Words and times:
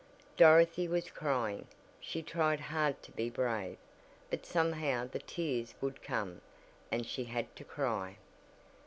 Dorothy 0.35 0.87
was 0.87 1.11
crying. 1.11 1.67
She 1.99 2.23
tried 2.23 2.59
hard 2.59 3.03
to 3.03 3.11
be 3.11 3.29
brave, 3.29 3.77
but 4.31 4.47
somehow 4.47 5.05
the 5.05 5.19
tears 5.19 5.75
would 5.79 6.01
come 6.01 6.41
and 6.91 7.05
she 7.05 7.25
had 7.25 7.55
to 7.57 7.63
cry! 7.63 8.17